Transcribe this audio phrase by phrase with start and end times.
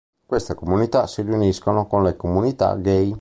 [0.25, 3.09] Queste comunità si riuniscono con le comunità gay.